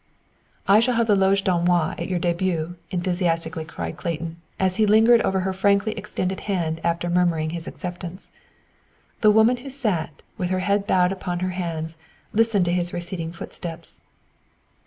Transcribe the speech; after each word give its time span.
"I 0.67 0.79
shall 0.79 0.95
have 0.95 1.05
the 1.05 1.15
loge 1.15 1.43
d'honneur 1.43 1.93
at 1.95 2.07
your 2.09 2.19
début," 2.19 2.75
enthusiastically 2.89 3.65
cried 3.65 3.97
Clayton, 3.97 4.37
as 4.59 4.77
he 4.77 4.87
lingered 4.87 5.21
over 5.21 5.41
her 5.41 5.53
frankly 5.53 5.91
extended 5.91 6.39
hand 6.39 6.81
after 6.83 7.07
murmuring 7.07 7.51
his 7.51 7.67
acceptance. 7.67 8.31
The 9.19 9.29
woman 9.29 9.57
who 9.57 9.69
sat, 9.69 10.23
with 10.39 10.49
her 10.49 10.61
head 10.61 10.87
bowed 10.87 11.11
upon 11.11 11.41
her 11.41 11.51
hands, 11.51 11.97
listened 12.33 12.65
to 12.65 12.71
his 12.71 12.93
receding 12.93 13.31
footsteps. 13.31 14.01